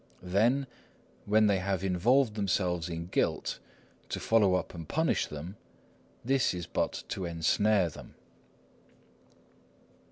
Then, 0.23 0.65
when 1.27 1.45
they 1.45 1.59
have 1.59 1.83
involved 1.83 2.33
themselves 2.33 2.89
in 2.89 3.05
guilt, 3.05 3.59
to 4.09 4.19
follow 4.19 4.55
up 4.55 4.73
and 4.73 4.89
punish 4.89 5.27
them,—this 5.27 6.55
is 6.55 6.65
but 6.65 7.03
to 7.09 7.25
ensnare 7.25 7.87
them." 7.87 8.15